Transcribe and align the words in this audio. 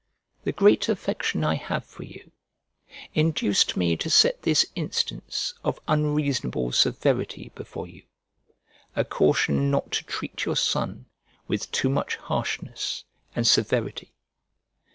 "The 0.45 0.51
great 0.51 0.89
affection 0.89 1.43
I 1.43 1.53
have 1.53 1.85
for 1.85 2.01
you 2.01 2.31
induced 3.13 3.77
me 3.77 3.95
to 3.97 4.09
set 4.09 4.41
this 4.41 4.65
instance 4.73 5.53
of 5.63 5.79
unreasonable 5.87 6.71
severity 6.71 7.51
before 7.53 7.85
you 7.87 8.07
a 8.95 9.05
caution 9.05 9.69
not 9.69 9.91
to 9.91 10.03
treat 10.03 10.43
your 10.43 10.55
son 10.55 11.05
with 11.47 11.71
too 11.71 11.89
much 11.89 12.15
harshness 12.15 13.03
and 13.35 13.45
severity. 13.45 14.15